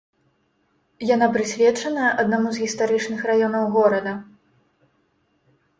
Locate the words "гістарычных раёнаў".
2.65-3.63